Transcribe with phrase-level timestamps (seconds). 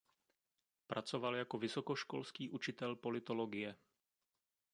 [0.87, 3.75] Pracoval jako vysokoškolský učitel politologie.